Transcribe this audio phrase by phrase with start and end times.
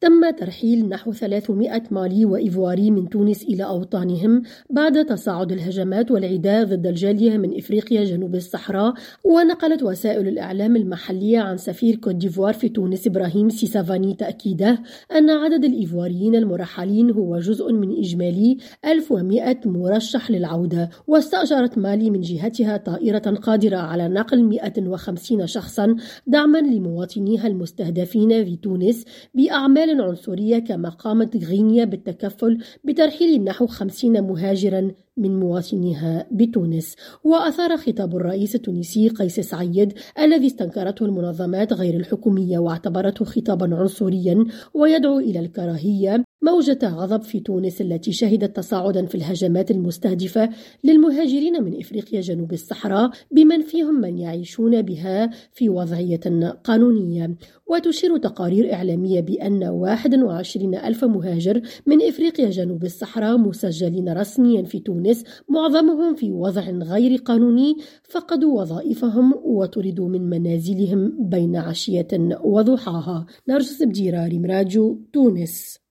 [0.00, 6.86] تم ترحيل نحو 300 مالي وإيفواري من تونس إلى أوطانهم بعد تصاعد الهجمات والعداء ضد
[6.86, 8.94] الجالية من إفريقيا جنوب الصحراء
[9.24, 14.82] ونقلت وسائل الإعلام المحلية عن سفير كوت ديفوار في تونس إبراهيم سيسافاني تأكيده
[15.16, 18.56] أن عدد الإيفواريين المرحلين هو جزء من إجمالي
[18.86, 25.96] 1100 مرشح للعودة واستأجرت مالي من جهتها طائرة قادرة على نقل 150 شخصا
[26.26, 29.04] دعما لمواطنيها المستهدفين في تونس
[29.34, 36.96] بأعمال عنصرية كما قامت غينيا بالتكفل بترحيل نحو خمسين مهاجرا من مواطنيها بتونس.
[37.24, 45.18] وأثار خطاب الرئيس التونسي قيس سعيد الذي استنكرته المنظمات غير الحكومية واعتبرته خطابا عنصريا ويدعو
[45.18, 50.50] إلى الكراهية موجة غضب في تونس التي شهدت تصاعدا في الهجمات المستهدفة
[50.84, 56.20] للمهاجرين من إفريقيا جنوب الصحراء بمن فيهم من يعيشون بها في وضعية
[56.64, 57.36] قانونية.
[57.66, 65.24] وتشير تقارير إعلامية بأن 21 ألف مهاجر من إفريقيا جنوب الصحراء مسجلين رسميا في تونس
[65.48, 72.08] معظمهم في وضع غير قانوني فقدوا وظائفهم وطردوا من منازلهم بين عشية
[72.44, 73.26] وضحاها.
[73.48, 75.80] نرجس بديراري مراجو تونس.